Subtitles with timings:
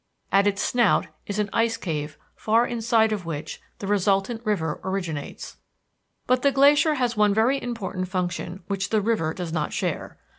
[0.31, 5.57] At its snout is an ice cave far inside of which the resultant river originates.
[6.25, 10.17] But the glacier has one very important function which the river does not share.